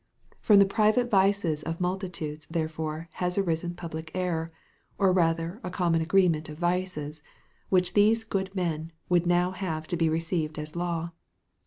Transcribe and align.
From 0.39 0.57
the 0.57 0.65
private 0.65 1.11
vices 1.11 1.61
of 1.61 1.79
multitudes, 1.79 2.47
therefore, 2.49 3.07
has 3.21 3.37
arisen 3.37 3.75
public 3.75 4.09
error, 4.15 4.51
or 4.97 5.13
rather 5.13 5.61
a 5.63 5.69
common 5.69 6.01
agreement 6.01 6.49
of 6.49 6.57
vices, 6.57 7.21
which 7.69 7.93
these 7.93 8.23
good 8.23 8.49
men 8.55 8.91
would 9.09 9.27
now 9.27 9.51
have 9.51 9.85
to 9.89 9.95
be 9.95 10.09
received 10.09 10.57
as 10.57 10.75
law. 10.75 11.11